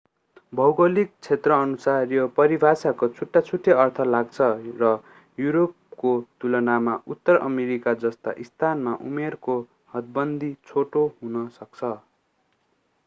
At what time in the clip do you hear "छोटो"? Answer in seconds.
10.71-11.05